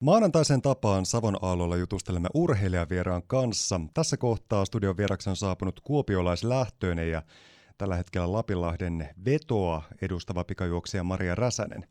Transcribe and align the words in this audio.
Maanantaisen 0.00 0.62
tapaan 0.62 1.06
Savon 1.06 1.36
aallolla 1.42 1.76
jutustelemme 1.76 2.28
urheilijavieraan 2.34 3.22
kanssa. 3.26 3.80
Tässä 3.94 4.16
kohtaa 4.16 4.64
studion 4.64 4.96
vieraksi 4.96 5.30
on 5.30 5.36
saapunut 5.36 5.80
kuopiolaislähtöinen 5.80 7.10
ja 7.10 7.22
tällä 7.78 7.96
hetkellä 7.96 8.32
Lapinlahden 8.32 9.08
vetoa 9.24 9.82
edustava 10.02 10.44
pikajuoksija 10.44 11.04
Maria 11.04 11.34
Räsänen. 11.34 11.86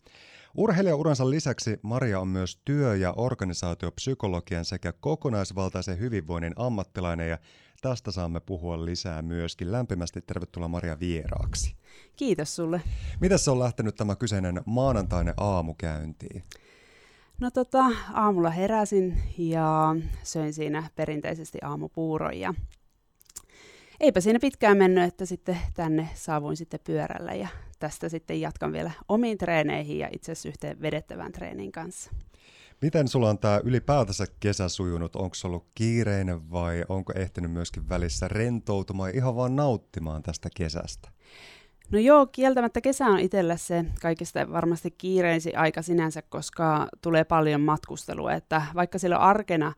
Urheilijauransa 0.58 1.30
lisäksi 1.30 1.80
Maria 1.82 2.20
on 2.20 2.28
myös 2.28 2.62
työ- 2.66 2.96
ja 2.96 3.14
organisaatiopsykologian 3.18 4.66
sekä 4.66 4.94
kokonaisvaltaisen 4.94 6.00
hyvinvoinnin 6.00 6.54
ammattilainen 6.56 7.30
ja 7.30 7.38
tästä 7.82 8.12
saamme 8.12 8.40
puhua 8.40 8.86
lisää 8.86 9.22
myöskin. 9.22 9.72
Lämpimästi 9.72 10.22
tervetuloa 10.22 10.68
Maria 10.68 11.00
vieraaksi. 11.00 11.76
Kiitos 12.16 12.56
sulle. 12.56 12.82
Miten 13.22 13.40
se 13.40 13.52
on 13.52 13.60
lähtenyt 13.60 13.96
tämä 13.96 14.16
kyseinen 14.16 14.62
maanantainen 14.66 15.34
aamu 15.38 15.74
käyntiin? 15.74 16.44
No 17.42 17.52
tota, 17.52 17.86
aamulla 18.14 18.50
heräsin 18.50 19.18
ja 19.38 19.96
söin 20.24 20.54
siinä 20.54 20.90
perinteisesti 20.96 21.58
aamupuuron 21.62 22.40
ja 22.40 22.54
eipä 24.00 24.22
siinä 24.22 24.40
pitkään 24.40 24.78
mennyt, 24.78 25.04
että 25.04 25.26
sitten 25.26 25.58
tänne 25.74 26.10
saavuin 26.14 26.58
sitten 26.58 26.80
pyörällä 26.84 27.34
ja 27.34 27.48
tästä 27.80 28.10
sitten 28.10 28.42
jatkan 28.42 28.74
vielä 28.74 28.92
omiin 29.10 29.38
treeneihin 29.38 30.00
ja 30.00 30.10
itse 30.12 30.32
asiassa 30.32 30.50
yhteen 30.50 30.82
vedettävän 30.82 31.32
treenin 31.32 31.72
kanssa. 31.72 32.12
Miten 32.82 33.08
sulla 33.08 33.30
on 33.30 33.40
tämä 33.40 33.62
ylipäätänsä 33.64 34.26
kesä 34.40 34.70
sujunut? 34.70 35.16
Onko 35.16 35.36
se 35.36 35.48
ollut 35.48 35.68
kiireinen 35.76 36.52
vai 36.52 36.84
onko 36.90 37.14
ehtinyt 37.16 37.52
myöskin 37.52 37.90
välissä 37.90 38.28
rentoutumaan 38.28 39.16
ihan 39.16 39.36
vaan 39.36 39.56
nauttimaan 39.56 40.24
tästä 40.24 40.50
kesästä? 40.56 41.10
No 41.92 42.00
joo, 42.00 42.26
kieltämättä 42.26 42.82
kesä 42.82 43.06
on 43.06 43.20
itsellä 43.20 43.58
se 43.58 43.86
kaikista 44.02 44.52
varmasti 44.52 44.92
kiireisi 44.92 45.56
aika 45.56 45.82
sinänsä, 45.82 46.22
koska 46.22 46.88
tulee 47.02 47.24
paljon 47.24 47.62
matkustelua, 47.62 48.34
että 48.34 48.62
vaikka 48.76 49.00
silloin 49.00 49.22
arkena 49.22 49.74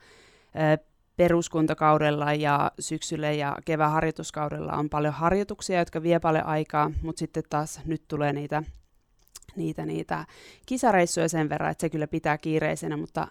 peruskuntakaudella 1.18 2.34
ja 2.34 2.72
syksyllä 2.80 3.32
ja 3.32 3.56
kevään 3.66 3.92
harjoituskaudella 3.92 4.74
on 4.74 4.90
paljon 4.90 5.14
harjoituksia, 5.14 5.80
jotka 5.80 6.04
vie 6.04 6.20
paljon 6.20 6.46
aikaa, 6.46 6.92
mutta 7.02 7.20
sitten 7.20 7.44
taas 7.50 7.82
nyt 7.86 8.04
tulee 8.08 8.34
niitä 8.34 8.64
niitä, 9.56 9.86
niitä 9.86 10.26
kisareissuja 10.66 11.30
sen 11.30 11.50
verran, 11.50 11.72
että 11.72 11.82
se 11.82 11.90
kyllä 11.90 12.08
pitää 12.08 12.38
kiireisenä, 12.38 12.98
mutta 12.98 13.28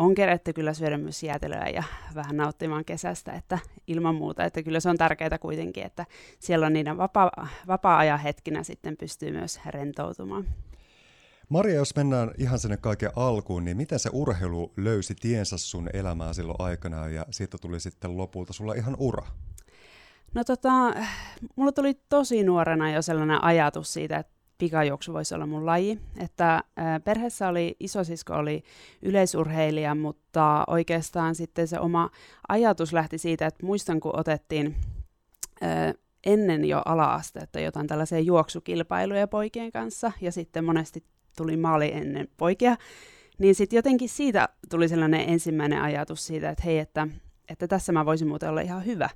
on 0.00 0.14
kerätty 0.14 0.52
kyllä 0.52 0.74
syödä 0.74 0.98
myös 0.98 1.22
jäätelöä 1.22 1.68
ja 1.68 1.82
vähän 2.14 2.36
nauttimaan 2.36 2.84
kesästä, 2.84 3.32
että 3.32 3.58
ilman 3.86 4.14
muuta, 4.14 4.44
että 4.44 4.62
kyllä 4.62 4.80
se 4.80 4.88
on 4.88 4.96
tärkeää 4.96 5.38
kuitenkin, 5.40 5.84
että 5.84 6.06
siellä 6.38 6.66
on 6.66 6.72
niiden 6.72 6.96
vapaa, 6.96 7.48
vapaa-ajan 7.66 8.18
hetkinä 8.18 8.62
sitten 8.62 8.96
pystyy 8.96 9.30
myös 9.30 9.60
rentoutumaan. 9.66 10.44
Maria, 11.48 11.74
jos 11.74 11.96
mennään 11.96 12.30
ihan 12.38 12.58
sinne 12.58 12.76
kaiken 12.76 13.10
alkuun, 13.16 13.64
niin 13.64 13.76
miten 13.76 13.98
se 13.98 14.10
urheilu 14.12 14.72
löysi 14.76 15.14
tiensä 15.14 15.58
sun 15.58 15.88
elämään 15.92 16.34
silloin 16.34 16.60
aikanaan 16.60 17.14
ja 17.14 17.26
siitä 17.30 17.58
tuli 17.58 17.80
sitten 17.80 18.16
lopulta 18.16 18.52
sulla 18.52 18.74
ihan 18.74 18.96
ura? 18.98 19.26
No 20.34 20.44
tota, 20.44 20.70
mulla 21.56 21.72
tuli 21.72 21.94
tosi 22.08 22.42
nuorena 22.42 22.90
jo 22.90 23.02
sellainen 23.02 23.44
ajatus 23.44 23.92
siitä, 23.92 24.16
että 24.16 24.39
pikajuoksu 24.60 25.12
voisi 25.12 25.34
olla 25.34 25.46
mun 25.46 25.66
laji. 25.66 25.98
Että 26.18 26.64
perheessä 27.04 27.48
oli, 27.48 27.76
isosisko 27.80 28.34
oli 28.34 28.62
yleisurheilija, 29.02 29.94
mutta 29.94 30.64
oikeastaan 30.66 31.34
sitten 31.34 31.68
se 31.68 31.80
oma 31.80 32.10
ajatus 32.48 32.92
lähti 32.92 33.18
siitä, 33.18 33.46
että 33.46 33.66
muistan 33.66 34.00
kun 34.00 34.18
otettiin 34.18 34.76
ennen 36.26 36.64
jo 36.64 36.82
ala-astetta 36.84 37.60
jotain 37.60 37.86
tällaisia 37.86 38.20
juoksukilpailuja 38.20 39.28
poikien 39.28 39.72
kanssa, 39.72 40.12
ja 40.20 40.32
sitten 40.32 40.64
monesti 40.64 41.04
tuli 41.36 41.56
maali 41.56 41.92
ennen 41.92 42.28
poikia, 42.36 42.76
niin 43.38 43.54
sitten 43.54 43.76
jotenkin 43.76 44.08
siitä 44.08 44.48
tuli 44.70 44.88
sellainen 44.88 45.28
ensimmäinen 45.28 45.82
ajatus 45.82 46.26
siitä, 46.26 46.50
että 46.50 46.64
hei, 46.64 46.78
että, 46.78 47.08
että 47.48 47.68
tässä 47.68 47.92
mä 47.92 48.06
voisin 48.06 48.28
muuten 48.28 48.50
olla 48.50 48.60
ihan 48.60 48.86
hyvä. 48.86 49.08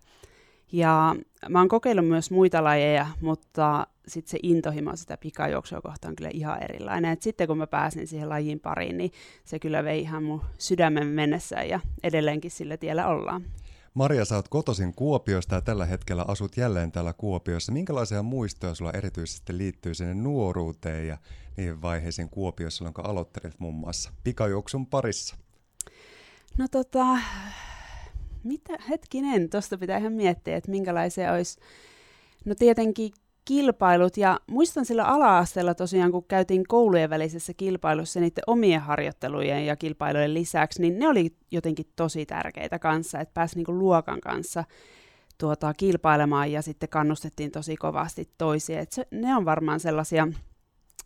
Ja 0.72 1.16
mä 1.48 1.58
oon 1.58 1.68
kokeillut 1.68 2.08
myös 2.08 2.30
muita 2.30 2.64
lajeja, 2.64 3.06
mutta 3.20 3.86
sitten 4.08 4.30
se 4.30 4.38
intohimo 4.42 4.96
sitä 4.96 5.16
pikajuoksua 5.16 5.80
kohtaan 5.80 6.12
on 6.12 6.16
kyllä 6.16 6.30
ihan 6.32 6.62
erilainen. 6.62 7.12
Et 7.12 7.22
sitten 7.22 7.46
kun 7.46 7.58
mä 7.58 7.66
pääsin 7.66 8.06
siihen 8.06 8.28
lajin 8.28 8.60
pariin, 8.60 8.98
niin 8.98 9.12
se 9.44 9.58
kyllä 9.58 9.84
vei 9.84 10.00
ihan 10.00 10.22
mun 10.22 10.42
sydämen 10.58 11.06
mennessä 11.06 11.62
ja 11.62 11.80
edelleenkin 12.02 12.50
sillä 12.50 12.76
tiellä 12.76 13.06
ollaan. 13.06 13.44
Maria, 13.94 14.24
sä 14.24 14.36
oot 14.36 14.48
kotoisin 14.48 14.94
Kuopiosta 14.94 15.54
ja 15.54 15.60
tällä 15.60 15.86
hetkellä 15.86 16.24
asut 16.28 16.56
jälleen 16.56 16.92
täällä 16.92 17.12
Kuopiossa. 17.12 17.72
Minkälaisia 17.72 18.22
muistoja 18.22 18.74
sulla 18.74 18.92
erityisesti 18.92 19.58
liittyy 19.58 19.94
sinne 19.94 20.14
nuoruuteen 20.14 21.08
ja 21.08 21.18
niihin 21.56 21.82
vaiheisiin 21.82 22.28
Kuopiossa, 22.30 22.84
jonka 22.84 23.02
aloittelit 23.02 23.54
muun 23.58 23.74
muassa 23.74 24.12
pikajuoksun 24.24 24.86
parissa? 24.86 25.36
No 26.58 26.68
tota, 26.70 27.04
mitä, 28.44 28.72
hetkinen, 28.90 29.50
tuosta 29.50 29.78
pitää 29.78 29.98
ihan 29.98 30.12
miettiä, 30.12 30.56
että 30.56 30.70
minkälaisia 30.70 31.32
olisi. 31.32 31.60
No 32.44 32.54
tietenkin 32.54 33.12
kilpailut, 33.44 34.16
ja 34.16 34.40
muistan 34.46 34.84
sillä 34.84 35.04
ala-asteella 35.04 35.74
tosiaan, 35.74 36.12
kun 36.12 36.24
käytiin 36.24 36.64
koulujen 36.68 37.10
välisessä 37.10 37.52
kilpailussa 37.56 38.20
niiden 38.20 38.44
omien 38.46 38.80
harjoittelujen 38.80 39.66
ja 39.66 39.76
kilpailujen 39.76 40.34
lisäksi, 40.34 40.82
niin 40.82 40.98
ne 40.98 41.08
oli 41.08 41.36
jotenkin 41.50 41.86
tosi 41.96 42.26
tärkeitä 42.26 42.78
kanssa, 42.78 43.20
että 43.20 43.34
pääsi 43.34 43.56
niinku 43.56 43.78
luokan 43.78 44.20
kanssa 44.20 44.64
tuota, 45.38 45.74
kilpailemaan 45.74 46.52
ja 46.52 46.62
sitten 46.62 46.88
kannustettiin 46.88 47.50
tosi 47.50 47.76
kovasti 47.76 48.28
toisia. 48.38 48.80
Et 48.80 48.92
se, 48.92 49.06
ne 49.10 49.36
on 49.36 49.44
varmaan 49.44 49.80
sellaisia 49.80 50.28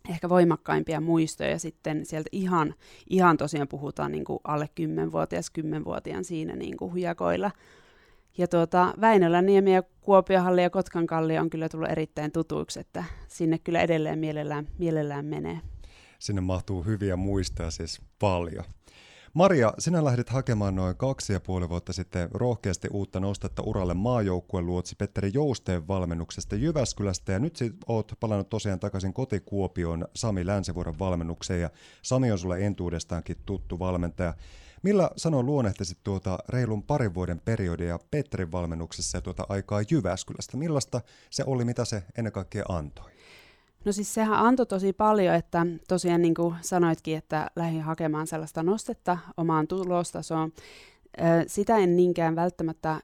ehkä 0.09 0.29
voimakkaimpia 0.29 1.01
muistoja 1.01 1.59
sitten 1.59 2.05
sieltä 2.05 2.29
ihan, 2.31 2.75
ihan 3.09 3.37
tosiaan 3.37 3.67
puhutaan 3.67 4.11
niin 4.11 4.25
kuin 4.25 4.39
alle 4.43 4.69
10-vuotias, 4.81 5.51
10-vuotiaan 5.59 6.23
siinä 6.23 6.55
niin 6.55 6.77
kuin 6.77 6.93
hujakoilla. 6.93 7.51
Ja 8.37 8.47
tuota, 8.47 8.93
Väinöläniemi 9.01 9.73
ja 9.73 9.83
Kuopiohalli 10.01 10.63
ja 10.63 10.69
Kotkankalli 10.69 11.37
on 11.37 11.49
kyllä 11.49 11.69
tullut 11.69 11.91
erittäin 11.91 12.31
tutuiksi, 12.31 12.79
että 12.79 13.03
sinne 13.27 13.57
kyllä 13.57 13.81
edelleen 13.81 14.19
mielellään, 14.19 14.67
mielellään 14.77 15.25
menee. 15.25 15.59
Sinne 16.19 16.41
mahtuu 16.41 16.83
hyviä 16.83 17.15
muistoja 17.15 17.71
siis 17.71 18.01
paljon. 18.19 18.63
Maria, 19.33 19.73
sinä 19.79 20.05
lähdit 20.05 20.29
hakemaan 20.29 20.75
noin 20.75 20.97
kaksi 20.97 21.33
ja 21.33 21.39
puoli 21.39 21.69
vuotta 21.69 21.93
sitten 21.93 22.29
rohkeasti 22.31 22.87
uutta 22.91 23.19
nostetta 23.19 23.63
uralle 23.65 23.93
maajoukkueen 23.93 24.65
luotsi 24.65 24.95
Petteri 24.95 25.31
Jousteen 25.33 25.87
valmennuksesta 25.87 26.55
Jyväskylästä 26.55 27.31
ja 27.31 27.39
nyt 27.39 27.55
sit 27.55 27.75
oot 27.87 28.11
palannut 28.19 28.49
tosiaan 28.49 28.79
takaisin 28.79 29.13
kotikuopioon 29.13 30.07
Sami 30.15 30.45
Länsivuoren 30.45 30.99
valmennukseen 30.99 31.61
ja 31.61 31.69
Sami 32.01 32.31
on 32.31 32.39
sulle 32.39 32.65
entuudestaankin 32.65 33.37
tuttu 33.45 33.79
valmentaja. 33.79 34.33
Millä 34.83 35.11
sanoin 35.15 35.45
luonnehtisit 35.45 35.97
tuota 36.03 36.37
reilun 36.49 36.83
parin 36.83 37.13
vuoden 37.13 37.41
periodia 37.45 37.99
Petterin 38.11 38.51
valmennuksessa 38.51 39.17
ja 39.17 39.21
tuota 39.21 39.45
aikaa 39.49 39.81
Jyväskylästä? 39.91 40.57
Millaista 40.57 41.01
se 41.29 41.43
oli, 41.47 41.65
mitä 41.65 41.85
se 41.85 42.03
ennen 42.17 42.33
kaikkea 42.33 42.63
antoi? 42.69 43.18
No 43.85 43.91
siis 43.91 44.13
sehän 44.13 44.39
antoi 44.39 44.65
tosi 44.65 44.93
paljon, 44.93 45.35
että 45.35 45.65
tosiaan 45.87 46.21
niin 46.21 46.33
kuin 46.33 46.55
sanoitkin, 46.61 47.17
että 47.17 47.51
lähdin 47.55 47.81
hakemaan 47.81 48.27
sellaista 48.27 48.63
nostetta 48.63 49.17
omaan 49.37 49.67
tulostasoon. 49.67 50.51
Sitä 51.47 51.77
en 51.77 51.95
niinkään 51.95 52.35
välttämättä 52.35 53.01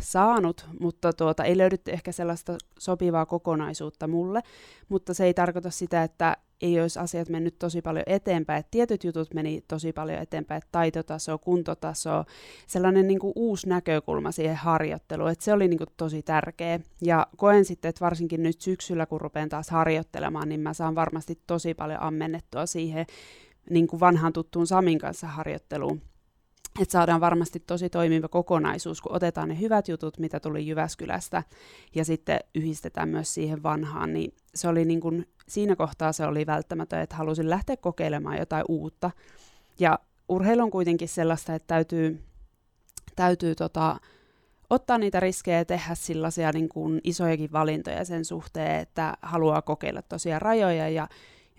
saanut, 0.00 0.66
mutta 0.80 1.12
tuota, 1.12 1.44
ei 1.44 1.58
löydytty 1.58 1.90
ehkä 1.90 2.12
sellaista 2.12 2.58
sopivaa 2.78 3.26
kokonaisuutta 3.26 4.08
mulle, 4.08 4.42
mutta 4.88 5.14
se 5.14 5.24
ei 5.24 5.34
tarkoita 5.34 5.70
sitä, 5.70 6.02
että 6.02 6.36
ei 6.62 6.80
olisi 6.80 6.98
asiat 6.98 7.28
mennyt 7.28 7.58
tosi 7.58 7.82
paljon 7.82 8.04
eteenpäin, 8.06 8.60
että 8.60 8.70
tietyt 8.70 9.04
jutut 9.04 9.34
meni 9.34 9.64
tosi 9.68 9.92
paljon 9.92 10.18
eteenpäin, 10.18 10.58
että 10.58 10.68
taitotaso, 10.72 11.38
kuntotaso, 11.38 12.24
sellainen 12.66 13.08
niin 13.08 13.18
kuin 13.18 13.32
uusi 13.36 13.68
näkökulma 13.68 14.32
siihen 14.32 14.56
harjoitteluun, 14.56 15.30
että 15.30 15.44
se 15.44 15.52
oli 15.52 15.68
niin 15.68 15.78
kuin 15.78 15.90
tosi 15.96 16.22
tärkeä. 16.22 16.80
Ja 17.00 17.26
koen 17.36 17.64
sitten, 17.64 17.88
että 17.88 18.04
varsinkin 18.04 18.42
nyt 18.42 18.60
syksyllä, 18.60 19.06
kun 19.06 19.20
rupean 19.20 19.48
taas 19.48 19.70
harjoittelemaan, 19.70 20.48
niin 20.48 20.60
mä 20.60 20.74
saan 20.74 20.94
varmasti 20.94 21.38
tosi 21.46 21.74
paljon 21.74 22.00
ammennettua 22.00 22.66
siihen 22.66 23.06
niin 23.70 23.86
kuin 23.86 24.00
vanhaan 24.00 24.32
tuttuun 24.32 24.66
Samin 24.66 24.98
kanssa 24.98 25.26
harjoitteluun 25.26 26.02
että 26.80 26.92
saadaan 26.92 27.20
varmasti 27.20 27.60
tosi 27.60 27.90
toimiva 27.90 28.28
kokonaisuus, 28.28 29.00
kun 29.00 29.16
otetaan 29.16 29.48
ne 29.48 29.60
hyvät 29.60 29.88
jutut, 29.88 30.18
mitä 30.18 30.40
tuli 30.40 30.66
Jyväskylästä, 30.66 31.42
ja 31.94 32.04
sitten 32.04 32.40
yhdistetään 32.54 33.08
myös 33.08 33.34
siihen 33.34 33.62
vanhaan, 33.62 34.12
niin 34.12 34.34
se 34.54 34.68
oli 34.68 34.84
niin 34.84 35.00
kuin, 35.00 35.26
siinä 35.48 35.76
kohtaa 35.76 36.12
se 36.12 36.26
oli 36.26 36.46
välttämätön, 36.46 37.00
että 37.00 37.16
halusin 37.16 37.50
lähteä 37.50 37.76
kokeilemaan 37.76 38.38
jotain 38.38 38.64
uutta. 38.68 39.10
Ja 39.78 39.98
urheilu 40.28 40.62
on 40.62 40.70
kuitenkin 40.70 41.08
sellaista, 41.08 41.54
että 41.54 41.66
täytyy, 41.66 42.22
täytyy 43.16 43.54
tota, 43.54 43.96
ottaa 44.70 44.98
niitä 44.98 45.20
riskejä 45.20 45.58
ja 45.58 45.64
tehdä 45.64 45.94
sellaisia 45.94 46.52
niin 46.52 46.68
kuin 46.68 47.00
isojakin 47.04 47.52
valintoja 47.52 48.04
sen 48.04 48.24
suhteen, 48.24 48.80
että 48.80 49.14
haluaa 49.22 49.62
kokeilla 49.62 50.02
tosiaan 50.02 50.42
rajoja 50.42 50.88
ja 50.88 51.08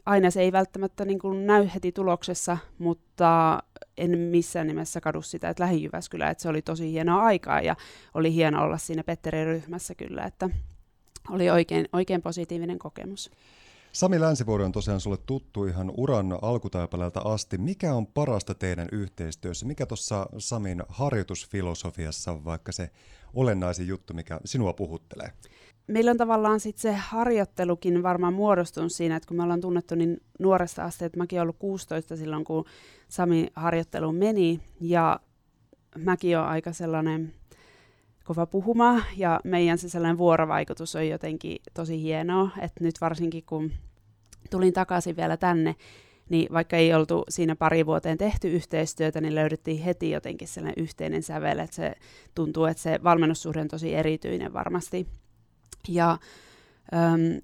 aina 0.05 0.31
se 0.31 0.41
ei 0.41 0.51
välttämättä 0.51 1.05
niin 1.05 1.19
kuin 1.19 1.47
näy 1.47 1.67
heti 1.73 1.91
tuloksessa, 1.91 2.57
mutta 2.77 3.59
en 3.97 4.19
missään 4.19 4.67
nimessä 4.67 5.01
kadu 5.01 5.21
sitä, 5.21 5.49
että 5.49 5.63
lähi 5.63 5.89
että 6.29 6.41
se 6.41 6.49
oli 6.49 6.61
tosi 6.61 6.91
hienoa 6.91 7.23
aikaa 7.23 7.61
ja 7.61 7.75
oli 8.13 8.33
hieno 8.33 8.63
olla 8.63 8.77
siinä 8.77 9.03
Petterin 9.03 9.47
ryhmässä 9.47 9.95
kyllä, 9.95 10.23
että 10.23 10.49
oli 11.29 11.49
oikein, 11.49 11.89
oikein 11.93 12.21
positiivinen 12.21 12.79
kokemus. 12.79 13.31
Sami 13.91 14.21
Länsivuori 14.21 14.63
on 14.63 14.71
tosiaan 14.71 14.99
sulle 14.99 15.17
tuttu 15.17 15.65
ihan 15.65 15.93
uran 15.97 16.37
alkutaipaleelta 16.41 17.19
asti. 17.19 17.57
Mikä 17.57 17.93
on 17.93 18.07
parasta 18.07 18.53
teidän 18.53 18.87
yhteistyössä? 18.91 19.65
Mikä 19.65 19.85
tuossa 19.85 20.25
Samin 20.37 20.83
harjoitusfilosofiassa 20.89 22.31
on 22.31 22.45
vaikka 22.45 22.71
se 22.71 22.89
olennaisin 23.33 23.87
juttu, 23.87 24.13
mikä 24.13 24.39
sinua 24.45 24.73
puhuttelee? 24.73 25.31
Meillä 25.87 26.11
on 26.11 26.17
tavallaan 26.17 26.59
sit 26.59 26.77
se 26.77 26.93
harjoittelukin 26.93 28.03
varmaan 28.03 28.33
muodostunut 28.33 28.91
siinä, 28.91 29.15
että 29.15 29.27
kun 29.27 29.37
me 29.37 29.43
ollaan 29.43 29.61
tunnettu 29.61 29.95
niin 29.95 30.21
nuoresta 30.39 30.83
asti, 30.83 31.05
että 31.05 31.17
mäkin 31.17 31.39
olen 31.39 31.43
ollut 31.43 31.59
16 31.59 32.15
silloin, 32.15 32.43
kun 32.43 32.65
Sami 33.07 33.47
harjoittelu 33.55 34.11
meni, 34.11 34.59
ja 34.81 35.19
mäkin 35.97 36.37
olen 36.37 36.49
aika 36.49 36.73
sellainen 36.73 37.33
kova 38.23 38.45
puhuma 38.45 39.01
ja 39.17 39.39
meidän 39.43 39.77
se 39.77 39.89
sellainen 39.89 40.17
vuorovaikutus 40.17 40.95
on 40.95 41.07
jotenkin 41.07 41.57
tosi 41.73 42.01
hienoa, 42.01 42.49
että 42.61 42.83
nyt 42.83 43.01
varsinkin 43.01 43.43
kun 43.43 43.71
tulin 44.49 44.73
takaisin 44.73 45.15
vielä 45.15 45.37
tänne, 45.37 45.75
niin 46.29 46.53
vaikka 46.53 46.77
ei 46.77 46.93
oltu 46.93 47.23
siinä 47.29 47.55
pari 47.55 47.85
vuoteen 47.85 48.17
tehty 48.17 48.51
yhteistyötä, 48.51 49.21
niin 49.21 49.35
löydettiin 49.35 49.83
heti 49.83 50.11
jotenkin 50.11 50.47
sellainen 50.47 50.83
yhteinen 50.83 51.23
sävel, 51.23 51.59
että 51.59 51.75
se 51.75 51.95
tuntuu, 52.35 52.65
että 52.65 52.83
se 52.83 52.99
valmennussuhde 53.03 53.61
on 53.61 53.67
tosi 53.67 53.93
erityinen 53.93 54.53
varmasti. 54.53 55.07
Ja 55.87 56.11
äm, 56.93 57.41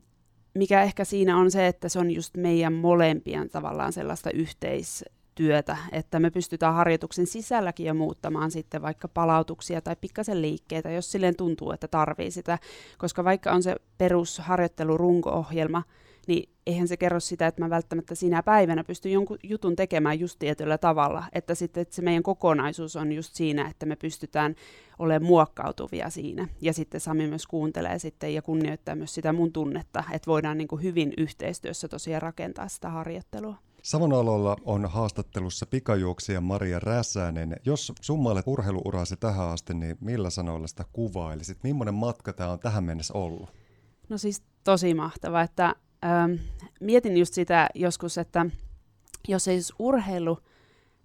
mikä 0.54 0.84
ehkä 0.84 1.06
siinä 1.06 1.38
on 1.38 1.52
se, 1.52 1.68
että 1.68 1.90
se 1.90 2.00
on 2.00 2.12
just 2.12 2.38
meidän 2.38 2.74
molempien 2.74 3.50
tavallaan 3.50 3.94
sellaista 3.94 4.32
yhteis, 4.32 5.06
työtä, 5.40 5.78
että 5.92 6.20
me 6.20 6.30
pystytään 6.30 6.74
harjoituksen 6.74 7.28
sisälläkin 7.28 7.86
jo 7.86 7.94
muuttamaan 7.94 8.52
sitten 8.52 8.82
vaikka 8.82 9.08
palautuksia 9.08 9.82
tai 9.82 9.96
pikkasen 10.02 10.42
liikkeitä, 10.42 10.92
jos 10.92 11.12
silleen 11.12 11.36
tuntuu, 11.36 11.72
että 11.72 11.88
tarvii 11.88 12.32
sitä, 12.32 12.60
koska 12.98 13.24
vaikka 13.24 13.52
on 13.52 13.64
se 13.64 13.76
perusharjoittelu 13.98 14.98
runko-ohjelma, 14.98 15.84
niin 16.30 16.50
eihän 16.68 16.88
se 16.88 16.98
kerro 16.98 17.20
sitä, 17.20 17.48
että 17.48 17.62
mä 17.62 17.70
välttämättä 17.70 18.16
sinä 18.16 18.44
päivänä 18.44 18.84
pystyn 18.84 19.12
jonkun 19.12 19.38
jutun 19.44 19.76
tekemään 19.76 20.20
just 20.20 20.40
tietyllä 20.40 20.78
tavalla, 20.78 21.24
että 21.34 21.56
sitten 21.56 21.82
että 21.82 21.96
se 21.96 22.02
meidän 22.02 22.24
kokonaisuus 22.24 22.96
on 22.96 23.12
just 23.12 23.36
siinä, 23.36 23.68
että 23.68 23.86
me 23.86 23.96
pystytään 23.96 24.56
olemaan 25.00 25.28
muokkautuvia 25.28 26.10
siinä. 26.10 26.48
Ja 26.62 26.74
sitten 26.74 27.02
Sami 27.02 27.28
myös 27.28 27.48
kuuntelee 27.48 28.00
sitten 28.00 28.34
ja 28.34 28.42
kunnioittaa 28.42 28.96
myös 28.96 29.14
sitä 29.14 29.34
mun 29.34 29.52
tunnetta, 29.52 30.04
että 30.12 30.32
voidaan 30.32 30.58
niin 30.58 30.68
kuin 30.68 30.84
hyvin 30.84 31.14
yhteistyössä 31.18 31.88
tosiaan 31.88 32.22
rakentaa 32.22 32.68
sitä 32.68 32.90
harjoittelua. 32.90 33.56
Savonalolla 33.84 34.58
on 34.66 34.86
haastattelussa 34.86 35.66
pikajuoksija 35.66 36.42
Maria 36.42 36.80
Räsänen. 36.80 37.56
Jos 37.66 37.94
summailet 38.02 38.48
urheiluurasi 38.48 39.18
tähän 39.18 39.50
asti, 39.50 39.74
niin 39.74 39.98
millä 40.02 40.30
sanoilla 40.30 40.68
sitä 40.68 40.86
kuvailisit? 40.94 41.64
Millainen 41.64 41.94
matka 41.94 42.34
tämä 42.34 42.52
on 42.52 42.60
tähän 42.60 42.84
mennessä 42.84 43.14
ollut? 43.14 43.50
No 44.10 44.18
siis 44.18 44.44
tosi 44.64 44.94
mahtava, 44.94 45.42
että 45.42 45.76
ähm, 46.06 46.32
mietin 46.80 47.18
just 47.18 47.34
sitä 47.34 47.70
joskus, 47.76 48.18
että 48.18 48.46
jos 49.28 49.48
ei 49.48 49.56
olisi 49.56 49.74
urheilu, 49.80 50.40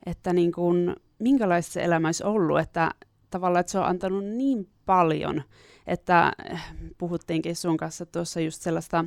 että 0.07 0.33
niin 0.33 0.53
kuin, 0.53 0.97
minkälaista 1.19 1.73
se 1.73 1.85
elämä 1.85 2.09
olisi 2.09 2.25
ollut, 2.25 2.59
että 2.59 2.91
tavallaan 3.31 3.61
että 3.61 3.73
se 3.73 3.79
on 3.79 3.87
antanut 3.87 4.25
niin 4.25 4.69
paljon, 4.87 5.43
että 5.87 6.33
äh, 6.53 6.75
puhuttiinkin 6.99 7.57
sun 7.57 7.77
kanssa 7.77 8.07
tuossa 8.07 8.41
just 8.41 8.63
sellaista 8.63 9.05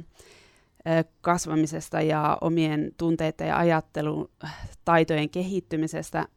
kasvamisesta 1.22 2.02
ja 2.02 2.38
omien 2.42 2.92
tunteiden 2.98 3.48
ja 3.48 3.58
ajattelutaitojen 3.58 5.30
kehittymisestä, 5.30 6.28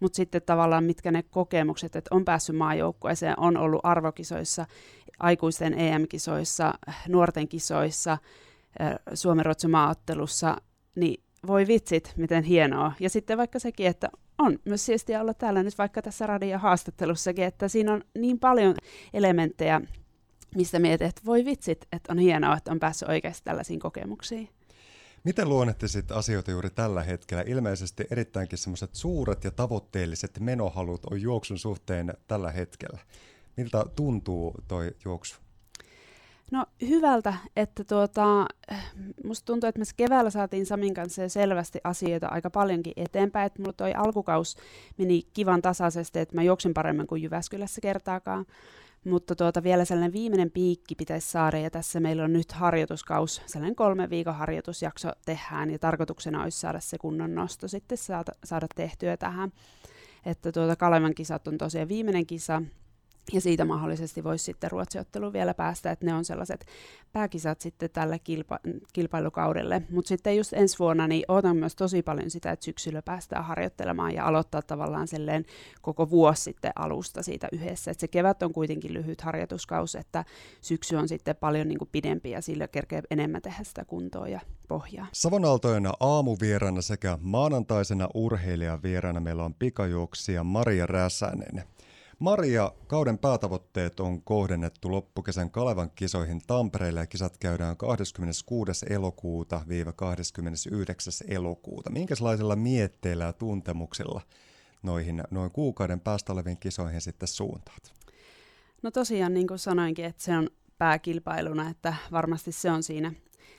mutta 0.00 0.16
sitten 0.16 0.42
tavallaan 0.42 0.84
mitkä 0.84 1.10
ne 1.10 1.22
kokemukset, 1.22 1.96
että 1.96 2.14
on 2.14 2.24
päässyt 2.24 2.56
maajoukkueeseen, 2.56 3.40
on 3.40 3.56
ollut 3.56 3.80
arvokisoissa, 3.82 4.66
aikuisten 5.18 5.78
EM-kisoissa, 5.78 6.74
nuorten 7.08 7.48
kisoissa, 7.48 8.18
Suomen 9.14 9.44
maaottelussa, 9.68 10.56
niin 10.96 11.24
voi 11.46 11.66
vitsit, 11.66 12.12
miten 12.16 12.44
hienoa. 12.44 12.92
Ja 13.00 13.10
sitten 13.10 13.38
vaikka 13.38 13.58
sekin, 13.58 13.86
että 13.86 14.10
on 14.38 14.58
myös 14.64 14.86
siistiä 14.86 15.20
olla 15.20 15.34
täällä 15.34 15.62
nyt 15.62 15.78
vaikka 15.78 16.02
tässä 16.02 16.26
radiohaastattelussakin, 16.26 17.44
että 17.44 17.68
siinä 17.68 17.92
on 17.92 18.04
niin 18.18 18.38
paljon 18.38 18.74
elementtejä, 19.12 19.80
mistä 20.56 20.78
mietit, 20.78 21.08
että 21.08 21.22
voi 21.26 21.44
vitsit, 21.44 21.86
että 21.92 22.12
on 22.12 22.18
hienoa, 22.18 22.56
että 22.56 22.72
on 22.72 22.80
päässyt 22.80 23.08
oikeasti 23.08 23.44
tällaisiin 23.44 23.80
kokemuksiin. 23.80 24.48
Miten 25.24 25.48
luonnehtisit 25.48 26.12
asioita 26.12 26.50
juuri 26.50 26.70
tällä 26.70 27.02
hetkellä? 27.02 27.44
Ilmeisesti 27.46 28.04
erittäinkin 28.10 28.58
semmoiset 28.58 28.94
suuret 28.94 29.44
ja 29.44 29.50
tavoitteelliset 29.50 30.40
menohalut 30.40 31.04
on 31.10 31.20
juoksun 31.22 31.58
suhteen 31.58 32.14
tällä 32.28 32.50
hetkellä. 32.50 32.98
Miltä 33.56 33.84
tuntuu 33.96 34.54
toi 34.68 34.96
juoksu? 35.04 35.43
No 36.52 36.66
hyvältä, 36.88 37.34
että 37.56 37.84
tuota, 37.84 38.46
musta 39.24 39.46
tuntuu, 39.46 39.68
että 39.68 39.78
me 39.78 39.84
keväällä 39.96 40.30
saatiin 40.30 40.66
Samin 40.66 40.94
kanssa 40.94 41.28
selvästi 41.28 41.80
asioita 41.84 42.28
aika 42.28 42.50
paljonkin 42.50 42.92
eteenpäin, 42.96 43.46
että 43.46 43.62
mulla 43.62 43.72
toi 43.72 43.94
alkukaus 43.94 44.56
meni 44.98 45.22
kivan 45.32 45.62
tasaisesti, 45.62 46.18
että 46.18 46.34
mä 46.34 46.42
juoksin 46.42 46.74
paremmin 46.74 47.06
kuin 47.06 47.22
Jyväskylässä 47.22 47.80
kertaakaan. 47.80 48.46
Mutta 49.04 49.36
tuota, 49.36 49.62
vielä 49.62 49.84
sellainen 49.84 50.12
viimeinen 50.12 50.50
piikki 50.50 50.94
pitäisi 50.94 51.30
saada, 51.30 51.58
ja 51.58 51.70
tässä 51.70 52.00
meillä 52.00 52.24
on 52.24 52.32
nyt 52.32 52.52
harjoituskaus, 52.52 53.42
sellainen 53.46 53.76
kolme 53.76 54.10
viikon 54.10 54.34
harjoitusjakso 54.34 55.08
tehdään, 55.24 55.70
ja 55.70 55.78
tarkoituksena 55.78 56.42
olisi 56.42 56.60
saada 56.60 56.80
se 56.80 56.98
kunnon 56.98 57.34
nosto 57.34 57.68
sitten 57.68 57.98
saada, 57.98 58.32
saada 58.44 58.66
tehtyä 58.74 59.16
tähän. 59.16 59.52
Että 60.26 60.52
tuota, 60.52 60.76
Kalevan 60.76 61.14
kisat 61.14 61.48
on 61.48 61.58
tosiaan 61.58 61.88
viimeinen 61.88 62.26
kisa, 62.26 62.62
ja 63.32 63.40
siitä 63.40 63.64
mahdollisesti 63.64 64.24
voisi 64.24 64.44
sitten 64.44 64.70
ruotsiottelu 64.70 65.32
vielä 65.32 65.54
päästä, 65.54 65.90
että 65.90 66.06
ne 66.06 66.14
on 66.14 66.24
sellaiset 66.24 66.66
pääkisat 67.12 67.60
sitten 67.60 67.90
tälle 67.90 68.18
kilpa- 68.18 68.70
kilpailukaudelle. 68.92 69.82
Mutta 69.90 70.08
sitten 70.08 70.36
just 70.36 70.52
ensi 70.52 70.78
vuonna 70.78 71.08
niin 71.08 71.24
odotan 71.28 71.56
myös 71.56 71.76
tosi 71.76 72.02
paljon 72.02 72.30
sitä, 72.30 72.50
että 72.50 72.64
syksyllä 72.64 73.02
päästään 73.02 73.44
harjoittelemaan 73.44 74.14
ja 74.14 74.26
aloittaa 74.26 74.62
tavallaan 74.62 75.08
silleen 75.08 75.44
koko 75.82 76.10
vuosi 76.10 76.42
sitten 76.42 76.72
alusta 76.76 77.22
siitä 77.22 77.48
yhdessä. 77.52 77.90
Et 77.90 78.00
se 78.00 78.08
kevät 78.08 78.42
on 78.42 78.52
kuitenkin 78.52 78.94
lyhyt 78.94 79.20
harjoituskausi, 79.20 79.98
että 79.98 80.24
syksy 80.60 80.96
on 80.96 81.08
sitten 81.08 81.36
paljon 81.36 81.68
niin 81.68 81.78
kuin 81.78 81.88
pidempi 81.92 82.30
ja 82.30 82.42
sillä 82.42 82.68
kerkee 82.68 83.02
enemmän 83.10 83.42
tehdä 83.42 83.64
sitä 83.64 83.84
kuntoa 83.84 84.28
ja 84.28 84.40
pohjaa. 84.68 85.06
Savonaltoina 85.12 85.92
aamuvieraana 86.00 86.82
sekä 86.82 87.18
maanantaisena 87.22 88.08
urheilijavieraana 88.14 89.20
meillä 89.20 89.44
on 89.44 89.54
pikajuoksija 89.54 90.44
Maria 90.44 90.86
Räsänen. 90.86 91.64
Maria, 92.18 92.72
kauden 92.86 93.18
päätavoitteet 93.18 94.00
on 94.00 94.22
kohdennettu 94.22 94.90
loppukesän 94.90 95.50
Kalevan 95.50 95.90
kisoihin 95.94 96.40
Tampereelle 96.46 97.00
ja 97.00 97.06
kisat 97.06 97.38
käydään 97.38 97.76
26. 97.76 98.86
elokuuta 98.90 99.60
29. 99.96 101.12
elokuuta. 101.28 101.90
Minkälaisilla 101.90 102.56
mietteillä 102.56 103.24
ja 103.24 103.32
tuntemuksilla 103.32 104.20
noihin 104.82 105.22
noin 105.30 105.50
kuukauden 105.50 106.00
päästä 106.00 106.32
oleviin 106.32 106.58
kisoihin 106.58 107.00
sitten 107.00 107.28
suuntaat? 107.28 107.92
No 108.82 108.90
tosiaan 108.90 109.34
niin 109.34 109.46
kuin 109.46 109.58
sanoinkin, 109.58 110.04
että 110.04 110.22
se 110.22 110.36
on 110.36 110.50
pääkilpailuna, 110.78 111.70
että 111.70 111.94
varmasti 112.12 112.52
se 112.52 112.70
on 112.70 112.82
siinä 112.82 113.12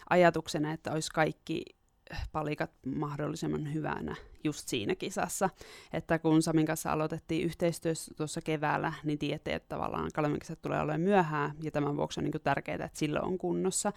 ajatuksena, 0.09 0.74
että 0.74 0.91
olisi 0.91 1.12
kaikki 1.13 1.63
palikat 2.31 2.71
mahdollisimman 2.85 3.74
hyvänä 3.74 4.15
just 4.43 4.67
siinä 4.67 4.95
kisassa. 4.95 5.50
Että 5.93 6.19
kun 6.19 6.41
Samin 6.41 6.65
kanssa 6.65 6.91
aloitettiin 6.91 7.45
yhteistyössä 7.45 8.13
tuossa 8.17 8.41
keväällä, 8.41 8.93
niin 9.03 9.19
tiedätte, 9.19 9.53
että 9.53 9.69
tavallaan 9.69 10.12
Kalemin 10.13 10.39
kisat 10.39 10.62
tulee 10.62 10.81
olemaan 10.81 11.01
myöhään, 11.01 11.51
ja 11.62 11.71
tämän 11.71 11.97
vuoksi 11.97 12.19
on 12.19 12.24
niin 12.24 12.41
tärkeää, 12.43 12.85
että 12.85 13.00
sillä 13.00 13.21
on 13.21 13.38
kunnossa. 13.38 13.93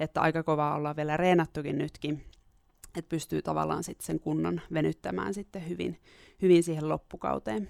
Että 0.00 0.20
aika 0.20 0.42
kovaa 0.42 0.74
ollaan 0.74 0.96
vielä 0.96 1.16
reenattukin 1.16 1.78
nytkin, 1.78 2.24
että 2.98 3.08
pystyy 3.08 3.42
tavallaan 3.42 3.84
sitten 3.84 4.06
sen 4.06 4.20
kunnon 4.20 4.60
venyttämään 4.72 5.34
sitten 5.34 5.68
hyvin, 5.68 6.00
hyvin 6.42 6.62
siihen 6.62 6.88
loppukauteen. 6.88 7.68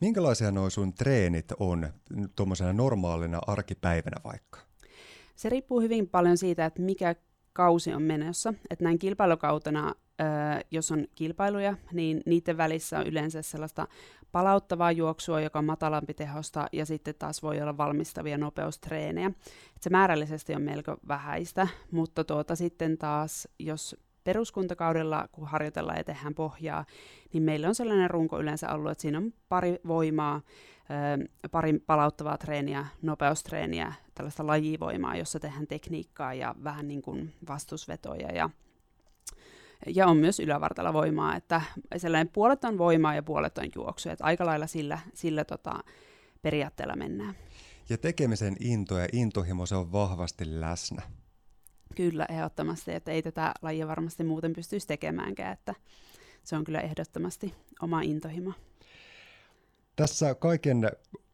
Minkälaisia 0.00 0.50
nuo 0.50 0.70
sun 0.70 0.94
treenit 0.94 1.52
on 1.60 1.88
tuommoisena 2.36 2.72
normaalina 2.72 3.40
arkipäivänä 3.46 4.16
vaikka? 4.24 4.60
Se 5.36 5.48
riippuu 5.48 5.80
hyvin 5.80 6.08
paljon 6.08 6.38
siitä, 6.38 6.66
että 6.66 6.82
mikä 6.82 7.14
kausi 7.58 7.94
on 7.94 8.02
menossa. 8.02 8.54
Että 8.70 8.84
näin 8.84 8.98
kilpailukautena, 8.98 9.94
jos 10.70 10.92
on 10.92 11.06
kilpailuja, 11.14 11.76
niin 11.92 12.20
niiden 12.26 12.56
välissä 12.56 12.98
on 12.98 13.06
yleensä 13.06 13.42
sellaista 13.42 13.88
palauttavaa 14.32 14.92
juoksua, 14.92 15.40
joka 15.40 15.58
on 15.58 15.64
matalampi 15.64 16.14
tehosta, 16.14 16.66
ja 16.72 16.86
sitten 16.86 17.14
taas 17.18 17.42
voi 17.42 17.60
olla 17.60 17.76
valmistavia 17.76 18.38
nopeustreenejä. 18.38 19.26
Et 19.76 19.82
se 19.82 19.90
määrällisesti 19.90 20.54
on 20.54 20.62
melko 20.62 20.96
vähäistä, 21.08 21.68
mutta 21.90 22.24
tuota, 22.24 22.56
sitten 22.56 22.98
taas, 22.98 23.48
jos 23.58 23.96
peruskuntakaudella, 24.24 25.28
kun 25.32 25.48
harjoitellaan 25.48 25.98
ja 25.98 26.04
tehdään 26.04 26.34
pohjaa, 26.34 26.84
niin 27.32 27.42
meillä 27.42 27.68
on 27.68 27.74
sellainen 27.74 28.10
runko 28.10 28.40
yleensä 28.40 28.72
ollut, 28.72 28.90
että 28.90 29.02
siinä 29.02 29.18
on 29.18 29.32
pari 29.48 29.78
voimaa, 29.86 30.40
pari 31.50 31.78
palauttavaa 31.78 32.38
treeniä, 32.38 32.86
nopeustreeniä, 33.02 33.92
tällaista 34.14 34.46
lajivoimaa, 34.46 35.16
jossa 35.16 35.40
tehdään 35.40 35.66
tekniikkaa 35.66 36.34
ja 36.34 36.54
vähän 36.64 36.88
niin 36.88 37.02
kuin 37.02 37.34
vastusvetoja 37.48 38.32
ja 38.32 38.50
ja 39.86 40.06
on 40.06 40.16
myös 40.16 40.38
voimaa, 40.92 41.36
että 41.36 41.62
sellainen 41.96 42.32
puolet 42.32 42.64
on 42.64 42.78
voimaa 42.78 43.14
ja 43.14 43.22
puolet 43.22 43.58
on 43.58 43.68
juoksu, 43.74 44.08
että 44.08 44.24
aika 44.24 44.46
lailla 44.46 44.66
sillä, 44.66 44.98
sillä 45.14 45.44
tota, 45.44 45.84
periaatteella 46.42 46.96
mennään. 46.96 47.34
Ja 47.88 47.98
tekemisen 47.98 48.56
into 48.60 48.98
ja 48.98 49.08
intohimo, 49.12 49.66
se 49.66 49.74
on 49.76 49.92
vahvasti 49.92 50.60
läsnä. 50.60 51.02
Kyllä, 51.94 52.26
ehdottomasti, 52.28 52.94
että 52.94 53.10
ei 53.10 53.22
tätä 53.22 53.54
lajia 53.62 53.88
varmasti 53.88 54.24
muuten 54.24 54.52
pystyisi 54.52 54.86
tekemäänkään, 54.86 55.52
että 55.52 55.74
se 56.44 56.56
on 56.56 56.64
kyllä 56.64 56.80
ehdottomasti 56.80 57.54
oma 57.82 58.00
intohimo. 58.00 58.52
Tässä 59.98 60.34
kaiken 60.34 60.90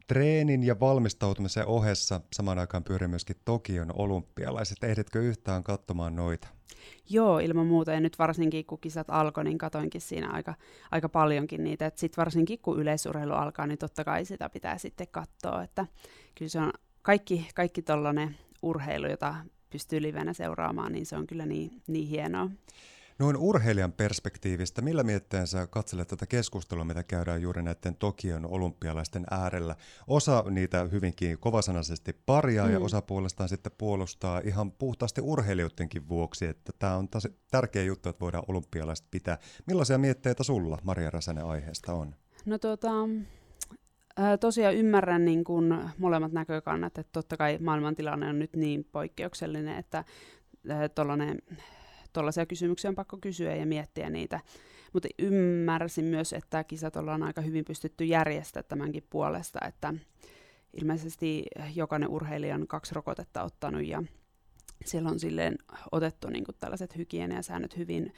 treenin 0.09 0.63
ja 0.63 0.81
valmistautumisen 0.81 1.67
ohessa 1.67 2.21
samaan 2.33 2.59
aikaan 2.59 2.85
pyörii 2.85 3.09
myöskin 3.09 3.37
Tokion 3.45 3.93
olympialaiset. 3.95 4.85
Ehditkö 4.85 5.23
yhtään 5.23 5.65
katsomaan 5.65 6.17
noita? 6.17 6.49
Joo, 7.11 7.39
ilman 7.39 7.67
muuta. 7.67 7.93
Ja 7.93 8.01
nyt 8.01 8.19
varsinkin 8.19 8.67
kun 8.67 8.79
kisat 8.81 9.11
alkoi, 9.11 9.45
niin 9.45 9.59
katoinkin 9.59 10.01
siinä 10.01 10.31
aika, 10.31 10.55
aika 10.91 11.09
paljonkin 11.09 11.65
niitä. 11.65 11.93
Sitten 11.97 12.17
varsinkin 12.23 12.59
kun 12.59 12.81
yleisurheilu 12.81 13.33
alkaa, 13.33 13.67
niin 13.67 13.79
totta 13.79 14.05
kai 14.05 14.25
sitä 14.25 14.49
pitää 14.49 14.79
sitten 14.79 15.09
katsoa. 15.11 15.63
Että 15.63 15.87
kyllä 16.35 16.49
se 16.49 16.59
on 16.59 16.73
kaikki, 17.03 17.49
kaikki 17.55 17.83
tollainen 17.83 18.37
urheilu, 18.63 19.07
jota 19.07 19.35
pystyy 19.71 20.03
livenä 20.03 20.33
seuraamaan, 20.33 20.93
niin 20.93 21.07
se 21.07 21.17
on 21.17 21.27
kyllä 21.27 21.47
niin, 21.47 21.83
niin 21.87 22.09
hienoa. 22.09 22.51
Noin 23.19 23.37
urheilijan 23.37 23.93
perspektiivistä, 23.93 24.83
millä 24.83 25.03
mietteen 25.03 25.47
sä 25.47 25.67
katselet 25.67 26.09
tätä 26.09 26.27
keskustelua, 26.27 26.85
mitä 26.85 27.03
käydään 27.03 27.43
juuri 27.43 27.63
näiden 27.63 27.97
Tokion 27.97 28.47
olympialaisten 28.47 29.25
äärellä? 29.31 29.77
Osa 30.07 30.45
niitä 30.51 30.85
hyvinkin 30.93 31.39
kovasanaisesti 31.39 32.13
paria 32.27 32.65
mm. 32.65 32.73
ja 32.73 32.81
osa 32.81 33.03
puolestaan 33.03 33.49
sitten 33.49 33.73
puolustaa 33.79 34.41
ihan 34.45 34.73
puhtaasti 34.73 35.21
urheilijoidenkin 35.21 36.09
vuoksi, 36.09 36.47
että 36.47 36.73
tämä 36.79 36.97
on 36.97 37.09
tosi 37.09 37.29
tärkeä 37.51 37.83
juttu, 37.83 38.09
että 38.09 38.21
voidaan 38.21 38.45
olympialaiset 38.49 39.07
pitää. 39.11 39.39
Millaisia 39.67 39.99
mietteitä 39.99 40.43
sulla, 40.43 40.79
Maria 40.83 41.11
Räsänen, 41.11 41.45
aiheesta 41.45 41.93
on? 41.93 42.15
No 42.45 42.59
tota, 42.59 42.91
tosiaan 44.41 44.75
ymmärrän 44.75 45.25
niin 45.25 45.45
kun 45.45 45.91
molemmat 45.99 46.33
näkökannat, 46.33 46.99
että 46.99 47.13
totta 47.13 47.37
kai 47.37 47.59
maailmantilanne 47.59 48.29
on 48.29 48.39
nyt 48.39 48.57
niin 48.57 48.85
poikkeuksellinen, 48.93 49.79
että 49.79 50.05
tuollainen 50.95 51.39
tuollaisia 52.15 52.47
kysymyksiä 52.47 52.89
on 52.89 52.95
pakko 52.95 53.19
kysyä 53.21 53.55
ja 53.55 53.67
miettiä 53.67 54.11
niitä. 54.11 54.41
Mutta 54.93 55.09
ymmärsin 55.19 56.05
myös, 56.05 56.33
että 56.33 56.65
kisat 56.65 56.97
ollaan 56.97 57.23
aika 57.23 57.41
hyvin 57.41 57.65
pystytty 57.65 58.05
järjestämään 58.05 58.69
tämänkin 58.69 59.07
puolesta, 59.11 59.59
että 59.69 59.95
ilmeisesti 60.73 61.45
jokainen 61.75 62.09
urheilija 62.09 62.55
on 62.55 62.67
kaksi 62.67 62.95
rokotetta 62.95 63.43
ottanut 63.43 63.87
ja 63.87 64.03
siellä 64.85 65.11
on 65.11 65.21
silleen 65.21 65.59
otettu 65.93 66.29
niin 66.29 66.45
kuin 66.45 66.57
tällaiset 66.61 66.97
hygieniasäännöt 66.97 67.77
hyvin, 67.77 68.13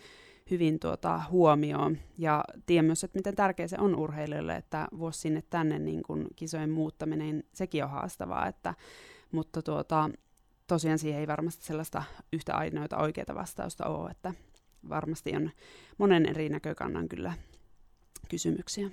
hyvin 0.51 0.79
tuota, 0.79 1.21
huomioon. 1.31 1.99
Ja 2.19 2.45
tiedän 2.67 2.85
myös, 2.85 3.05
että 3.05 3.19
miten 3.19 3.37
tärkeä 3.37 3.69
se 3.69 3.77
on 3.81 3.97
urheilijoille, 3.97 4.57
että 4.57 4.89
vuosi 4.99 5.21
sinne 5.21 5.43
tänne 5.51 5.79
niin 5.79 6.03
kuin 6.03 6.27
kisojen 6.37 6.71
muuttaminen, 6.71 7.45
sekin 7.53 7.85
on 7.85 7.91
haastavaa. 7.91 8.47
Että, 8.47 8.75
mutta 9.33 9.63
tuota, 9.63 10.11
tosiaan 10.67 10.99
siihen 10.99 11.21
ei 11.21 11.27
varmasti 11.27 11.65
sellaista 11.65 12.03
yhtä 12.33 12.57
ainoita 12.57 12.97
oikeaa 12.97 13.35
vastausta 13.35 13.87
ole, 13.87 14.11
että 14.11 14.35
varmasti 14.89 15.37
on 15.37 15.51
monen 15.99 16.27
eri 16.27 16.49
näkökannan 16.49 17.09
kyllä 17.09 17.33
kysymyksiä. 18.29 18.91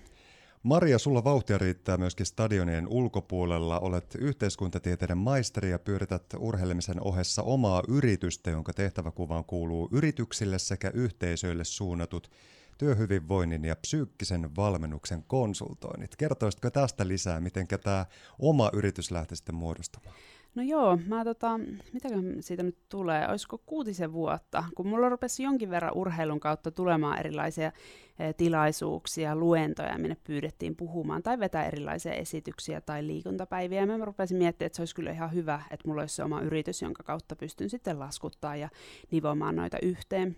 Maria, 0.64 1.00
sulla 1.00 1.24
vauhtia 1.24 1.58
riittää 1.58 1.98
myöskin 1.98 2.26
stadionien 2.26 2.88
ulkopuolella. 2.88 3.80
Olet 3.80 4.16
yhteiskuntatieteiden 4.20 5.18
maisteri 5.18 5.70
ja 5.70 5.80
pyörität 5.80 6.24
urheilemisen 6.38 7.02
ohessa 7.02 7.44
omaa 7.44 7.84
yritystä, 7.88 8.52
jonka 8.52 8.74
tehtäväkuvaan 8.74 9.46
kuuluu 9.46 9.90
yrityksille 9.92 10.60
sekä 10.60 10.92
yhteisöille 10.94 11.64
suunnatut 11.64 12.32
työhyvinvoinnin 12.78 13.66
ja 13.66 13.76
psyykkisen 13.76 14.56
valmennuksen 14.56 15.24
konsultoinnit. 15.24 16.16
Kertoisitko 16.16 16.70
tästä 16.70 17.08
lisää, 17.08 17.40
miten 17.40 17.68
tämä 17.68 18.06
oma 18.40 18.70
yritys 18.74 19.12
lähtee 19.12 19.36
sitten 19.36 19.56
muodostamaan? 19.56 20.16
No 20.56 20.64
joo, 20.64 21.00
mä 21.08 21.24
tota, 21.24 21.60
mitä 21.94 22.10
siitä 22.40 22.64
nyt 22.64 22.78
tulee, 22.90 23.28
olisiko 23.30 23.58
kuutisen 23.66 24.14
vuotta, 24.14 24.64
kun 24.76 24.88
mulla 24.88 25.10
rupesi 25.10 25.44
jonkin 25.44 25.70
verran 25.70 25.94
urheilun 25.96 26.40
kautta 26.40 26.72
tulemaan 26.72 27.20
erilaisia 27.20 27.72
e, 28.20 28.34
tilaisuuksia, 28.34 29.36
luentoja, 29.36 29.98
minne 29.98 30.18
pyydettiin 30.24 30.76
puhumaan 30.76 31.24
tai 31.24 31.40
vetää 31.40 31.66
erilaisia 31.66 32.14
esityksiä 32.14 32.82
tai 32.82 33.08
liikuntapäiviä. 33.08 33.80
Ja 33.82 33.88
mä 33.88 34.06
rupesin 34.06 34.38
miettimään, 34.38 34.68
että 34.68 34.76
se 34.76 34.82
olisi 34.82 34.96
kyllä 34.96 35.12
ihan 35.12 35.34
hyvä, 35.34 35.62
että 35.72 35.88
mulla 35.88 36.02
olisi 36.02 36.16
se 36.16 36.24
oma 36.24 36.42
yritys, 36.42 36.82
jonka 36.82 37.04
kautta 37.04 37.36
pystyn 37.36 37.70
sitten 37.70 38.00
laskuttaa 38.00 38.56
ja 38.56 38.70
nivomaan 39.12 39.56
noita 39.56 39.78
yhteen. 39.82 40.38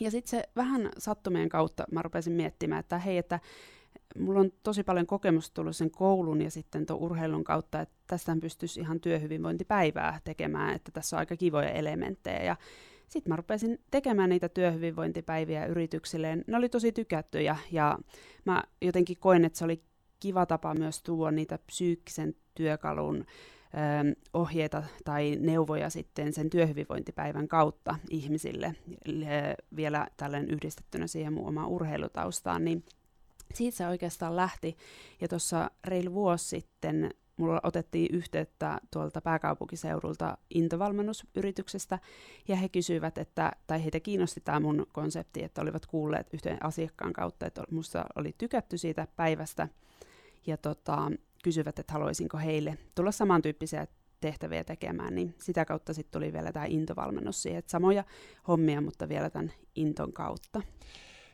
Ja 0.00 0.10
sitten 0.10 0.30
se 0.30 0.48
vähän 0.56 0.90
sattumien 0.98 1.48
kautta 1.48 1.84
mä 1.92 2.02
rupesin 2.02 2.32
miettimään, 2.32 2.80
että 2.80 2.98
hei, 2.98 3.18
että 3.18 3.40
mulla 4.18 4.40
on 4.40 4.50
tosi 4.62 4.82
paljon 4.82 5.06
kokemusta 5.06 5.54
tullut 5.54 5.76
sen 5.76 5.90
koulun 5.90 6.42
ja 6.42 6.50
sitten 6.50 6.86
tuon 6.86 7.00
urheilun 7.00 7.44
kautta, 7.44 7.80
että 7.80 7.94
tästä 8.06 8.36
pystyisi 8.40 8.80
ihan 8.80 9.00
työhyvinvointipäivää 9.00 10.20
tekemään, 10.24 10.74
että 10.74 10.92
tässä 10.92 11.16
on 11.16 11.18
aika 11.18 11.36
kivoja 11.36 11.70
elementtejä. 11.70 12.42
Ja 12.42 12.56
sitten 13.08 13.30
mä 13.30 13.36
rupesin 13.36 13.80
tekemään 13.90 14.30
niitä 14.30 14.48
työhyvinvointipäiviä 14.48 15.66
yrityksilleen. 15.66 16.44
Ne 16.46 16.56
oli 16.56 16.68
tosi 16.68 16.92
tykättyjä 16.92 17.56
ja 17.70 17.98
mä 18.44 18.62
jotenkin 18.82 19.16
koen, 19.20 19.44
että 19.44 19.58
se 19.58 19.64
oli 19.64 19.82
kiva 20.20 20.46
tapa 20.46 20.74
myös 20.74 21.02
tuoda 21.02 21.30
niitä 21.30 21.58
psyykkisen 21.66 22.34
työkalun 22.54 23.16
ö, 23.18 24.14
ohjeita 24.34 24.82
tai 25.04 25.36
neuvoja 25.40 25.90
sitten 25.90 26.32
sen 26.32 26.50
työhyvinvointipäivän 26.50 27.48
kautta 27.48 27.96
ihmisille 28.10 28.74
vielä 29.76 30.06
tällainen 30.16 30.50
yhdistettynä 30.50 31.06
siihen 31.06 31.32
mun 31.32 31.48
omaan 31.48 31.68
urheilutaustaan, 31.68 32.64
niin 32.64 32.84
siitä 33.56 33.76
se 33.76 33.86
oikeastaan 33.86 34.36
lähti. 34.36 34.76
Ja 35.20 35.28
tuossa 35.28 35.70
reilu 35.84 36.12
vuosi 36.12 36.48
sitten 36.48 37.10
mulla 37.36 37.60
otettiin 37.62 38.14
yhteyttä 38.14 38.80
tuolta 38.90 39.20
pääkaupunkiseudulta 39.20 40.38
intovalmennusyrityksestä, 40.54 41.98
ja 42.48 42.56
he 42.56 42.68
kysyivät, 42.68 43.18
että, 43.18 43.52
tai 43.66 43.82
heitä 43.82 44.00
kiinnosti 44.00 44.40
tämä 44.40 44.60
mun 44.60 44.86
konsepti, 44.92 45.44
että 45.44 45.62
olivat 45.62 45.86
kuulleet 45.86 46.34
yhteen 46.34 46.64
asiakkaan 46.64 47.12
kautta, 47.12 47.46
että 47.46 47.62
musta 47.70 48.04
oli 48.16 48.34
tykätty 48.38 48.78
siitä 48.78 49.06
päivästä, 49.16 49.68
ja 50.46 50.56
tota, 50.56 51.10
kysyvät, 51.44 51.78
että 51.78 51.92
haluaisinko 51.92 52.38
heille 52.38 52.78
tulla 52.94 53.12
samantyyppisiä 53.12 53.86
tehtäviä 54.20 54.64
tekemään, 54.64 55.14
niin 55.14 55.34
sitä 55.38 55.64
kautta 55.64 55.94
sitten 55.94 56.20
tuli 56.20 56.32
vielä 56.32 56.52
tämä 56.52 56.66
intovalmennus 56.68 57.42
siihen, 57.42 57.58
että 57.58 57.70
samoja 57.70 58.04
hommia, 58.48 58.80
mutta 58.80 59.08
vielä 59.08 59.30
tämän 59.30 59.52
inton 59.74 60.12
kautta. 60.12 60.62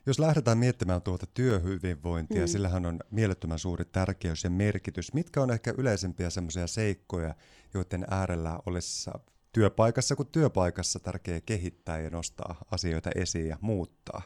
Jos 0.06 0.18
lähdetään 0.18 0.58
miettimään 0.58 1.02
tuota 1.02 1.26
työhyvinvointia, 1.34 2.40
mm. 2.40 2.48
sillähän 2.48 2.86
on 2.86 3.00
mielettömän 3.10 3.58
suuri 3.58 3.84
tärkeys 3.84 4.44
ja 4.44 4.50
merkitys. 4.50 5.14
Mitkä 5.14 5.42
on 5.42 5.50
ehkä 5.50 5.74
yleisempiä 5.78 6.30
semmoisia 6.30 6.66
seikkoja, 6.66 7.34
joiden 7.74 8.06
äärellä 8.10 8.58
olisi 8.66 9.10
työpaikassa 9.52 10.16
kuin 10.16 10.28
työpaikassa 10.32 11.00
tärkeää 11.00 11.40
kehittää 11.40 12.00
ja 12.00 12.10
nostaa 12.10 12.64
asioita 12.70 13.10
esiin 13.14 13.48
ja 13.48 13.58
muuttaa? 13.60 14.22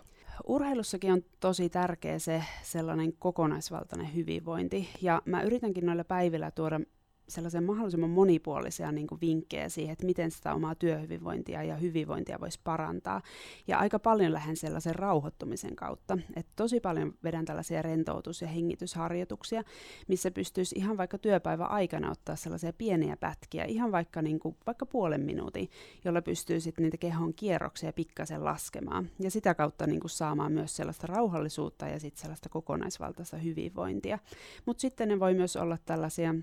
Urheilussakin 0.47 1.13
on 1.13 1.23
tosi 1.41 1.69
tärkeä 1.69 2.19
se 2.19 2.45
sellainen 2.63 3.13
kokonaisvaltainen 3.13 4.15
hyvinvointi, 4.15 4.89
ja 5.03 5.23
mä 5.25 5.43
yritänkin 5.43 5.87
noilla 5.87 6.05
päivillä 6.05 6.51
tuoda 6.51 6.81
sellaisen 7.29 7.65
mahdollisimman 7.65 8.11
monipuolisia 8.11 8.93
niin 8.93 9.07
kuin 9.07 9.21
vinkkejä 9.21 9.69
siihen, 9.69 9.93
että 9.93 10.07
miten 10.07 10.31
sitä 10.31 10.55
omaa 10.55 10.75
työhyvinvointia 10.75 11.63
ja 11.63 11.77
hyvinvointia 11.77 12.41
voisi 12.41 12.61
parantaa. 12.65 13.23
Ja 13.67 13.79
aika 13.79 13.99
paljon 13.99 14.33
lähden 14.33 14.57
sellaisen 14.57 14.95
rauhoittumisen 14.95 15.77
kautta. 15.77 16.19
että 16.37 16.53
tosi 16.57 16.81
paljon 16.81 17.15
vedän 17.25 17.45
tällaisia 17.45 17.83
rentoutus- 17.83 18.43
ja 18.43 18.49
hengitysharjoituksia, 18.49 19.63
missä 20.09 20.31
pystyisi 20.31 20.75
ihan 20.79 20.97
vaikka 20.97 21.19
työpäivän 21.19 21.71
aikana 21.71 22.11
ottaa 22.11 22.37
sellaisia 22.37 22.73
pieniä 22.73 23.17
pätkiä, 23.17 23.65
ihan 23.65 23.93
vaikka, 23.93 24.23
niin 24.23 24.39
kuin, 24.39 24.57
vaikka 24.67 24.87
puolen 24.87 25.21
minuutin, 25.21 25.71
jolla 26.05 26.23
pystyy 26.23 26.61
sitten 26.61 26.83
niitä 26.83 26.97
kehon 26.97 27.35
kierroksia 27.35 27.93
pikkasen 27.93 28.45
laskemaan. 28.45 29.11
Ja 29.19 29.31
sitä 29.31 29.55
kautta 29.55 29.87
niin 29.87 30.01
kuin 30.01 30.11
saamaan 30.11 30.53
myös 30.53 30.77
sellaista 30.77 31.07
rauhallisuutta 31.07 31.89
ja 31.89 32.01
sitten 32.01 32.21
sellaista 32.21 32.49
kokonaisvaltaista 32.49 33.37
hyvinvointia. 33.37 34.19
Mutta 34.67 34.81
sitten 34.81 35.09
ne 35.09 35.21
voi 35.21 35.35
myös 35.35 35.57
olla 35.57 35.79
tällaisia 35.87 36.35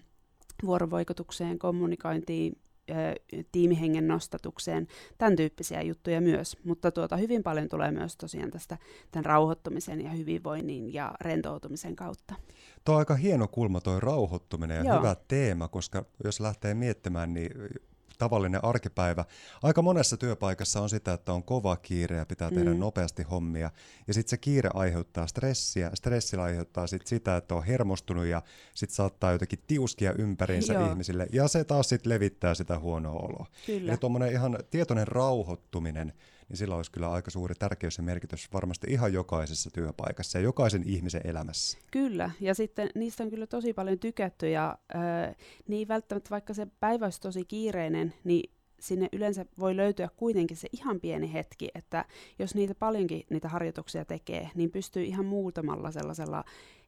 vuorovaikutukseen, 0.64 1.60
kommunikointiin, 1.60 2.54
tiimihengen 3.52 4.08
nostatukseen, 4.08 4.88
tämän 5.18 5.36
tyyppisiä 5.36 5.82
juttuja 5.82 6.22
myös. 6.22 6.58
Mutta 6.64 6.92
tuota, 6.92 7.18
hyvin 7.18 7.44
paljon 7.44 7.70
tulee 7.70 7.92
myös 7.92 8.18
tosiaan 8.18 8.52
tästä 8.52 8.78
tämän 9.12 9.26
rauhoittumisen 9.26 10.02
ja 10.02 10.10
hyvinvoinnin 10.10 10.94
ja 10.94 11.14
rentoutumisen 11.22 11.96
kautta. 11.96 12.36
Tuo 12.86 12.96
on 12.96 13.00
aika 13.00 13.16
hieno 13.16 13.48
kulma 13.48 13.82
tuo 13.82 14.00
rauhoittuminen 14.00 14.78
ja 14.78 14.84
Joo. 14.84 14.98
hyvä 14.98 15.16
teema, 15.28 15.68
koska 15.68 16.06
jos 16.24 16.40
lähtee 16.40 16.74
miettimään, 16.74 17.34
niin 17.34 17.52
tavallinen 18.20 18.64
arkipäivä. 18.64 19.26
Aika 19.64 19.82
monessa 19.82 20.18
työpaikassa 20.18 20.82
on 20.82 20.90
sitä, 20.90 21.14
että 21.14 21.34
on 21.34 21.44
kova 21.44 21.78
kiire 21.78 22.18
ja 22.18 22.26
pitää 22.26 22.50
tehdä 22.52 22.74
mm. 22.74 22.80
nopeasti 22.80 23.24
hommia. 23.24 23.72
Ja 24.08 24.14
sitten 24.14 24.30
se 24.30 24.38
kiire 24.38 24.70
aiheuttaa 24.74 25.28
stressiä. 25.28 25.92
Stressillä 25.94 26.44
aiheuttaa 26.44 26.88
sit 26.88 27.08
sitä, 27.08 27.38
että 27.38 27.56
on 27.56 27.64
hermostunut 27.64 28.26
ja 28.26 28.42
sitten 28.76 28.96
saattaa 28.96 29.32
jotenkin 29.32 29.60
tiuskia 29.68 30.14
ympäriinsä 30.14 30.74
Joo. 30.74 30.90
ihmisille. 30.90 31.28
Ja 31.32 31.48
se 31.48 31.64
taas 31.64 31.90
sitten 31.90 32.10
levittää 32.10 32.54
sitä 32.54 32.80
huonoa 32.80 33.20
oloa. 33.20 33.46
Kyllä. 33.66 33.92
Eli 33.92 33.98
tuommoinen 33.98 34.32
ihan 34.32 34.58
tietoinen 34.70 35.08
rauhoittuminen 35.08 36.14
niin 36.50 36.58
sillä 36.58 36.76
olisi 36.76 36.92
kyllä 36.92 37.12
aika 37.12 37.32
suuri 37.32 37.56
tärkeys 37.56 37.98
ja 37.98 38.04
merkitys 38.04 38.54
varmasti 38.54 38.88
ihan 38.90 39.14
jokaisessa 39.14 39.70
työpaikassa 39.74 40.38
ja 40.38 40.44
jokaisen 40.44 40.84
ihmisen 40.86 41.22
elämässä. 41.24 41.78
Kyllä, 41.92 42.32
ja 42.40 42.54
sitten 42.54 42.90
niistä 42.96 43.24
on 43.24 43.30
kyllä 43.30 43.48
tosi 43.48 43.74
paljon 43.74 44.00
tykätty, 44.00 44.50
ja 44.50 44.78
äh, 44.96 45.36
niin 45.68 45.88
välttämättä 45.88 46.30
vaikka 46.30 46.54
se 46.54 46.68
päivä 46.80 47.06
olisi 47.06 47.22
tosi 47.22 47.46
kiireinen, 47.46 48.14
niin 48.24 48.52
sinne 48.80 49.10
yleensä 49.14 49.46
voi 49.60 49.76
löytyä 49.76 50.10
kuitenkin 50.18 50.58
se 50.58 50.68
ihan 50.74 51.00
pieni 51.00 51.34
hetki, 51.34 51.70
että 51.76 52.06
jos 52.40 52.56
niitä 52.56 52.76
paljonkin 52.76 53.26
niitä 53.30 53.50
harjoituksia 53.50 54.06
tekee, 54.06 54.50
niin 54.56 54.72
pystyy 54.72 55.04
ihan 55.04 55.26
muutamalla 55.26 55.92
sellaisella 55.92 56.44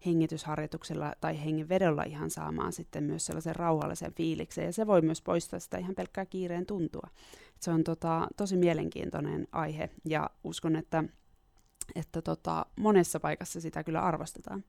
hengitysharjoituksella 0.05 1.13
tai 1.21 1.45
hengenvedolla 1.45 2.03
ihan 2.03 2.29
saamaan 2.29 2.74
sitten 2.74 3.03
myös 3.03 3.25
sellaisen 3.25 3.55
rauhallisen 3.55 4.13
fiiliksen, 4.13 4.65
ja 4.65 4.74
se 4.74 4.88
voi 4.88 5.01
myös 5.01 5.21
poistaa 5.21 5.60
sitä 5.60 5.77
ihan 5.77 5.95
pelkkää 5.95 6.25
kiireen 6.25 6.65
tuntua. 6.65 7.07
Se 7.60 7.71
on 7.71 7.83
tota, 7.83 8.27
tosi 8.38 8.57
mielenkiintoinen 8.57 9.48
aihe, 9.51 9.89
ja 10.05 10.29
uskon, 10.43 10.75
että, 10.75 11.03
että 11.95 12.21
tota, 12.21 12.65
monessa 12.75 13.19
paikassa 13.19 13.62
sitä 13.62 13.83
kyllä 13.83 14.01
arvostetaan. 14.01 14.63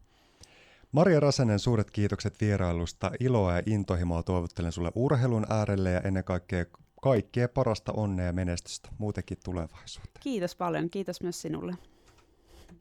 Maria 0.93 1.21
Rasanen, 1.21 1.59
suuret 1.59 1.91
kiitokset 1.91 2.41
vierailusta. 2.41 3.11
Iloa 3.21 3.57
ja 3.57 3.63
intohimoa 3.67 4.23
toivottelen 4.23 4.73
sulle 4.73 4.93
urheilun 4.95 5.47
äärelle 5.49 5.91
ja 5.91 6.01
ennen 6.01 6.25
kaikkea 6.25 6.65
kaikkea 7.03 7.49
parasta 7.49 7.93
onnea 7.93 8.27
ja 8.27 8.33
menestystä 8.33 8.89
muutenkin 8.99 9.39
tulevaisuuteen. 9.45 10.13
Kiitos 10.21 10.57
paljon, 10.57 10.91
kiitos 10.91 11.23
myös 11.23 11.43
sinulle. 11.43 11.75